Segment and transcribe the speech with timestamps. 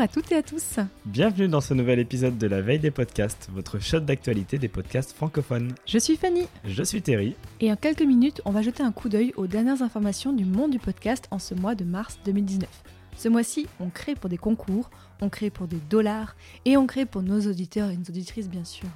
[0.00, 0.78] à toutes et à tous.
[1.04, 5.12] Bienvenue dans ce nouvel épisode de la veille des podcasts, votre shot d'actualité des podcasts
[5.12, 5.74] francophones.
[5.84, 6.46] Je suis Fanny.
[6.64, 7.36] Je suis Terry.
[7.60, 10.70] Et en quelques minutes, on va jeter un coup d'œil aux dernières informations du monde
[10.70, 12.66] du podcast en ce mois de mars 2019.
[13.14, 14.88] Ce mois-ci, on crée pour des concours,
[15.20, 18.64] on crée pour des dollars et on crée pour nos auditeurs et nos auditrices bien
[18.64, 18.88] sûr.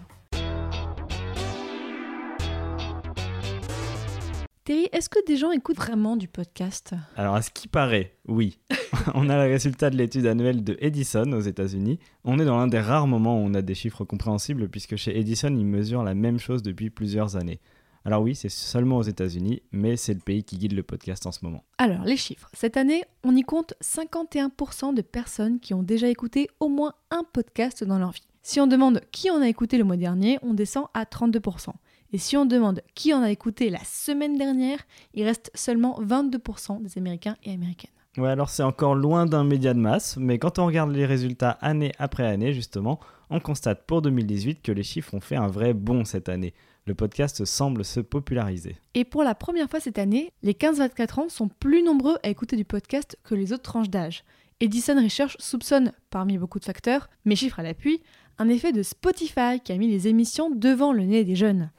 [4.65, 6.95] Terry, est-ce que des gens écoutent vraiment du podcast?
[7.17, 8.59] Alors, à ce qui paraît, oui.
[9.15, 11.99] on a le résultat de l'étude annuelle de Edison aux États-Unis.
[12.25, 15.19] On est dans l'un des rares moments où on a des chiffres compréhensibles, puisque chez
[15.19, 17.61] Edison, ils mesurent la même chose depuis plusieurs années.
[18.07, 21.33] Alors oui, c'est seulement aux États-Unis, mais c'est le pays qui guide le podcast en
[21.33, 21.63] ce moment.
[21.77, 22.49] Alors, les chiffres.
[22.55, 27.25] Cette année, on y compte 51% de personnes qui ont déjà écouté au moins un
[27.35, 28.27] podcast dans leur vie.
[28.43, 31.69] Si on demande qui en a écouté le mois dernier, on descend à 32%.
[32.15, 34.79] Et si on demande qui en a écouté la semaine dernière,
[35.15, 37.91] il reste seulement 22% des Américains et Américaines.
[38.17, 41.59] Ouais, alors c'est encore loin d'un média de masse, mais quand on regarde les résultats
[41.61, 45.75] année après année, justement, on constate pour 2018 que les chiffres ont fait un vrai
[45.75, 46.55] bond cette année.
[46.87, 48.77] Le podcast semble se populariser.
[48.95, 52.55] Et pour la première fois cette année, les 15-24 ans sont plus nombreux à écouter
[52.55, 54.23] du podcast que les autres tranches d'âge.
[54.61, 58.01] Edison Research soupçonne, parmi beaucoup de facteurs, mes chiffres à l'appui,
[58.39, 61.71] un effet de Spotify qui a mis les émissions devant le nez des jeunes.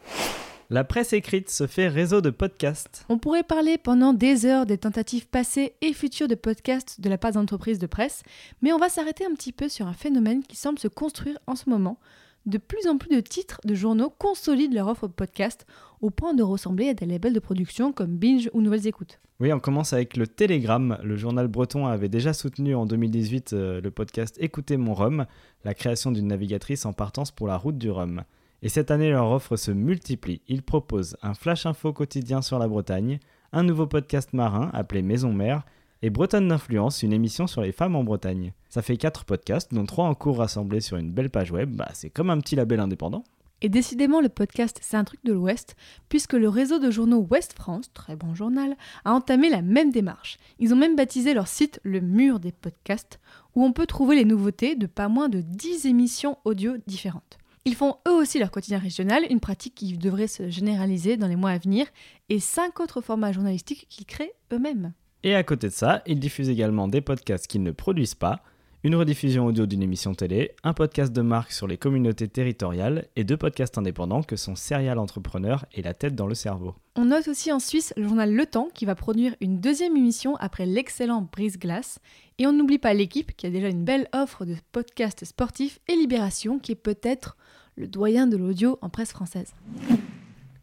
[0.72, 3.06] La presse écrite se fait réseau de podcasts.
[3.08, 7.20] On pourrait parler pendant des heures des tentatives passées et futures de podcasts de la
[7.20, 8.24] part d'entreprises de presse,
[8.64, 11.56] mais on va s'arrêter un petit peu sur un phénomène qui semble se construire en
[11.56, 12.00] ce moment.
[12.46, 15.66] De plus en plus de titres de journaux consolident leur offre podcast
[16.00, 19.20] au point de ressembler à des labels de production comme Binge ou Nouvelles Écoutes.
[19.40, 21.00] Oui, on commence avec le Télégramme.
[21.04, 25.26] Le journal breton avait déjà soutenu en 2018 euh, le podcast Écoutez mon rhum,
[25.64, 28.24] la création d'une navigatrice en partance pour la route du rhum.
[28.62, 30.42] Et cette année, leur offre se multiplie.
[30.48, 33.20] Ils proposent un flash info quotidien sur la Bretagne,
[33.54, 35.64] un nouveau podcast marin appelé Maison Mère,
[36.02, 38.54] et Bretonne d'influence, une émission sur les femmes en Bretagne.
[38.70, 41.90] Ça fait 4 podcasts, dont 3 en cours rassemblés sur une belle page web, bah,
[41.94, 43.24] c'est comme un petit label indépendant.
[43.62, 45.76] Et décidément, le podcast, c'est un truc de l'Ouest,
[46.10, 48.76] puisque le réseau de journaux Ouest France, très bon journal,
[49.06, 50.38] a entamé la même démarche.
[50.60, 53.20] Ils ont même baptisé leur site le mur des podcasts,
[53.56, 57.38] où on peut trouver les nouveautés de pas moins de 10 émissions audio différentes.
[57.64, 61.36] Ils font eux aussi leur quotidien régional, une pratique qui devrait se généraliser dans les
[61.36, 61.88] mois à venir,
[62.30, 64.94] et cinq autres formats journalistiques qu'ils créent eux-mêmes.
[65.26, 68.44] Et à côté de ça, ils diffusent également des podcasts qu'ils ne produisent pas,
[68.84, 73.24] une rediffusion audio d'une émission télé, un podcast de marque sur les communautés territoriales et
[73.24, 76.76] deux podcasts indépendants que sont Serial Entrepreneur et La tête dans le cerveau.
[76.96, 80.36] On note aussi en Suisse le journal Le Temps qui va produire une deuxième émission
[80.36, 81.98] après l'excellent Brise Glace.
[82.38, 85.96] Et on n'oublie pas l'équipe qui a déjà une belle offre de podcasts sportifs et
[85.96, 87.36] Libération qui est peut-être
[87.78, 89.56] le doyen de l'audio en presse française.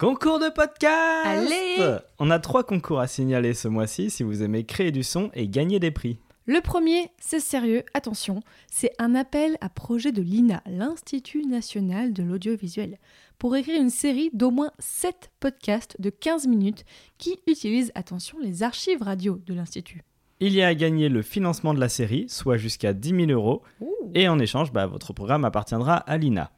[0.02, 4.64] Concours de podcast Allez On a trois concours à signaler ce mois-ci si vous aimez
[4.64, 6.18] créer du son et gagner des prix.
[6.44, 12.24] Le premier, c'est sérieux, attention, c'est un appel à projet de l'INA, l'Institut national de
[12.24, 12.98] l'audiovisuel,
[13.38, 16.84] pour écrire une série d'au moins 7 podcasts de 15 minutes
[17.19, 20.02] qui utilisent, attention, les archives radio de l'Institut.
[20.40, 23.62] Il y a à gagner le financement de la série, soit jusqu'à 10 000 euros,
[24.16, 26.50] et en échange, bah, votre programme appartiendra à l'INA.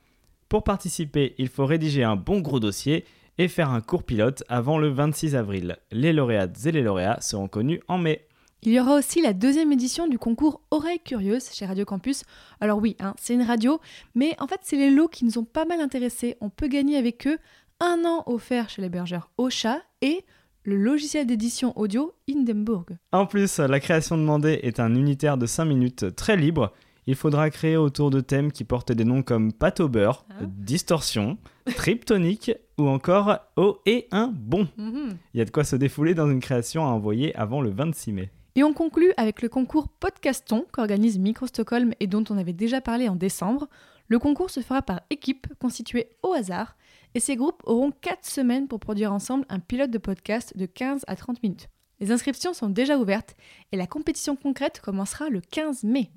[0.48, 3.04] Pour participer, il faut rédiger un bon gros dossier
[3.38, 5.76] et faire un cours pilote avant le 26 avril.
[5.90, 8.26] Les lauréates et les lauréats seront connus en mai.
[8.62, 12.22] Il y aura aussi la deuxième édition du concours Oreilles Curieuses chez Radio Campus.
[12.60, 13.78] Alors oui, hein, c'est une radio,
[14.14, 16.36] mais en fait c'est les lots qui nous ont pas mal intéressés.
[16.40, 17.38] On peut gagner avec eux
[17.80, 20.24] un an offert chez l'hébergeur Ocha et
[20.62, 22.86] le logiciel d'édition audio Hindenburg.
[23.12, 26.72] En plus, la création demandée est un unitaire de 5 minutes très libre.
[27.06, 30.34] Il faudra créer autour de thèmes qui portent des noms comme pâte au beurre, Ah.
[30.42, 31.36] distorsion,
[31.76, 34.68] triptonique ou encore eau et un bon.
[34.78, 35.16] Mhm.
[35.34, 38.12] Il y a de quoi se défouler dans une création à envoyer avant le 26
[38.12, 38.30] mai.
[38.56, 42.80] Et on conclut avec le concours Podcaston qu'organise Micro Stockholm et dont on avait déjà
[42.80, 43.68] parlé en décembre.
[44.08, 46.76] Le concours se fera par équipe constituée au hasard
[47.14, 51.02] et ces groupes auront 4 semaines pour produire ensemble un pilote de podcast de 15
[51.06, 51.68] à 30 minutes.
[52.00, 53.34] Les inscriptions sont déjà ouvertes
[53.72, 56.10] et la compétition concrète commencera le 15 mai.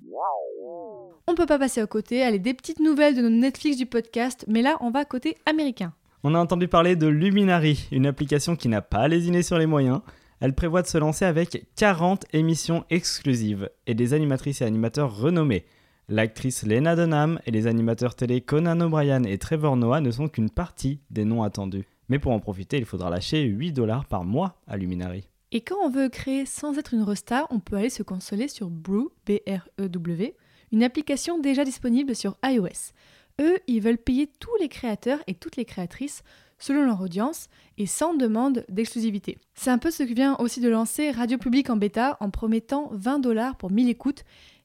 [1.30, 4.46] On peut pas passer à côté, allez, des petites nouvelles de nos Netflix du podcast,
[4.48, 5.94] mais là on va côté américain.
[6.24, 10.00] On a entendu parler de Luminary, une application qui n'a pas lésiné sur les moyens.
[10.40, 15.66] Elle prévoit de se lancer avec 40 émissions exclusives et des animatrices et animateurs renommés.
[16.08, 20.50] L'actrice Lena Dunham et les animateurs télé Conan O'Brien et Trevor Noah ne sont qu'une
[20.50, 21.90] partie des noms attendus.
[22.08, 25.28] Mais pour en profiter, il faudra lâcher 8 dollars par mois à Luminary.
[25.52, 28.70] Et quand on veut créer sans être une resta, on peut aller se consoler sur
[28.70, 30.34] Brew, B-R-E-W,
[30.72, 32.94] une application déjà disponible sur iOS.
[33.40, 36.24] Eux, ils veulent payer tous les créateurs et toutes les créatrices
[36.60, 39.38] selon leur audience et sans demande d'exclusivité.
[39.54, 42.90] C'est un peu ce que vient aussi de lancer Radio Public en bêta en promettant
[42.94, 44.24] 20 dollars pour 1000 écoutes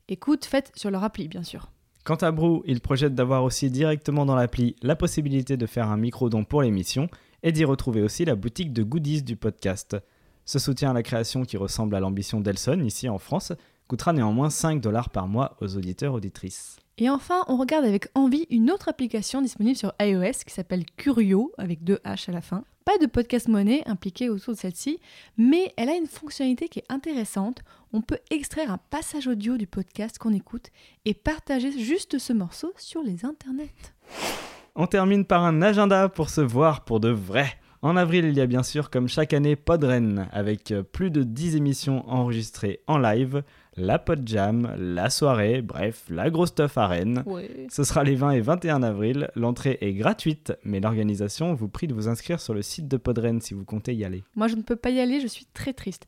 [0.09, 1.71] Écoute faite sur leur appli, bien sûr.
[2.05, 5.97] Quant à Brou, il projette d'avoir aussi directement dans l'appli la possibilité de faire un
[5.97, 7.09] micro-don pour l'émission
[7.43, 9.97] et d'y retrouver aussi la boutique de goodies du podcast.
[10.45, 13.53] Ce soutien à la création qui ressemble à l'ambition d'Elson ici en France
[13.93, 16.77] coûtera néanmoins 5 dollars par mois aux auditeurs auditrices.
[16.97, 21.53] Et enfin, on regarde avec envie une autre application disponible sur iOS qui s'appelle Curio
[21.59, 22.65] avec deux H à la fin.
[22.87, 24.99] Pas de podcast monnaie impliqué autour de celle-ci,
[25.37, 27.61] mais elle a une fonctionnalité qui est intéressante.
[27.93, 30.71] On peut extraire un passage audio du podcast qu'on écoute
[31.05, 33.75] et partager juste ce morceau sur les internets.
[34.75, 37.59] On termine par un agenda pour se voir pour de vrai.
[37.83, 41.56] En avril, il y a bien sûr, comme chaque année, Podren, avec plus de 10
[41.56, 43.43] émissions enregistrées en live,
[43.77, 47.25] la Pod Jam, la soirée, bref, la grosse stuff à Rennes.
[47.71, 49.31] Ce sera les 20 et 21 avril.
[49.35, 53.41] L'entrée est gratuite, mais l'organisation vous prie de vous inscrire sur le site de Podren
[53.41, 54.25] si vous comptez y aller.
[54.35, 56.07] Moi, je ne peux pas y aller, je suis très triste.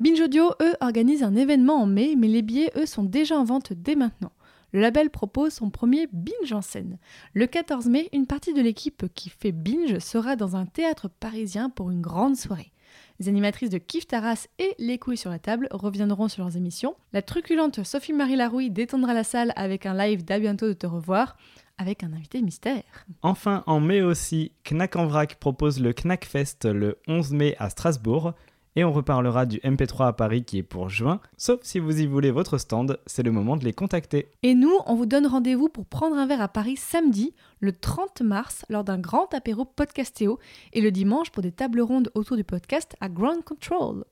[0.00, 3.44] Binge Audio, eux, organisent un événement en mai, mais les billets, eux, sont déjà en
[3.44, 4.32] vente dès maintenant.
[4.72, 6.98] Le label propose son premier Binge en scène.
[7.32, 11.70] Le 14 mai, une partie de l'équipe qui fait Binge sera dans un théâtre parisien
[11.70, 12.72] pour une grande soirée.
[13.20, 16.96] Les animatrices de Kif Taras et Les couilles sur la table reviendront sur leurs émissions.
[17.12, 21.36] La truculente Sophie-Marie Larouille détendra la salle avec un live d'à bientôt de te revoir
[21.78, 22.82] avec un invité mystère.
[23.22, 28.34] Enfin, en mai aussi, Knack en vrac propose le Knackfest le 11 mai à Strasbourg.
[28.76, 31.20] Et on reparlera du MP3 à Paris qui est pour juin.
[31.36, 34.30] Sauf si vous y voulez votre stand, c'est le moment de les contacter.
[34.42, 38.22] Et nous, on vous donne rendez-vous pour prendre un verre à Paris samedi, le 30
[38.22, 40.38] mars, lors d'un grand apéro podcastéo,
[40.72, 44.04] et le dimanche pour des tables rondes autour du podcast à Ground Control.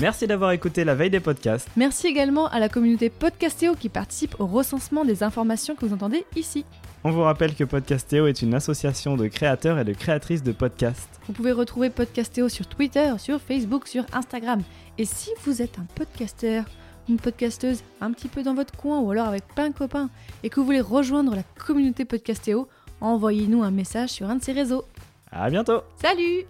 [0.00, 1.68] Merci d'avoir écouté la veille des podcasts.
[1.76, 6.24] Merci également à la communauté Podcastéo qui participe au recensement des informations que vous entendez
[6.36, 6.64] ici.
[7.04, 11.20] On vous rappelle que Podcastéo est une association de créateurs et de créatrices de podcasts.
[11.26, 14.62] Vous pouvez retrouver Podcastéo sur Twitter, sur Facebook, sur Instagram.
[14.96, 16.64] Et si vous êtes un podcasteur,
[17.10, 20.08] une podcasteuse un petit peu dans votre coin ou alors avec plein de copains
[20.42, 22.68] et que vous voulez rejoindre la communauté Podcastéo,
[23.02, 24.84] envoyez-nous un message sur un de ces réseaux.
[25.30, 26.46] À bientôt Salut